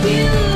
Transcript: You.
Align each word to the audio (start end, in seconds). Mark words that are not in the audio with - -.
You. 0.00 0.51